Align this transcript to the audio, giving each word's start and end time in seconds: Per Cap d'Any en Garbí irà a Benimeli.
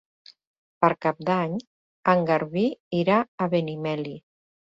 Per 0.85 0.89
Cap 1.05 1.19
d'Any 1.27 1.53
en 2.15 2.25
Garbí 2.31 2.65
irà 3.03 3.21
a 3.47 3.51
Benimeli. 3.55 4.17